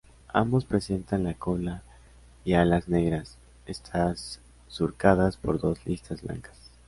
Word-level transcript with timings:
Ambos 0.33 0.65
presentan 0.65 1.25
la 1.25 1.35
cola 1.35 1.83
y 2.43 2.53
alas 2.53 2.87
negras, 2.89 3.37
estas 3.67 4.39
surcadas 4.67 5.37
por 5.37 5.59
dos 5.59 5.85
listas 5.85 6.23
blancas. 6.23 6.57